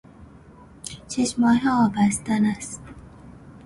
ششماهه 1.09 1.69
آبستن 1.83 2.45
است. 2.45 2.81